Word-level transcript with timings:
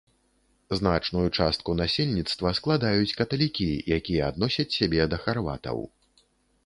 Значную 0.77 1.25
частку 1.39 1.75
насельніцтва 1.81 2.53
складаюць 2.61 3.15
каталікі, 3.21 3.69
якія 3.99 4.21
адносяць 4.33 4.69
сябе 4.81 5.01
да 5.13 5.17
харватаў. 5.27 5.77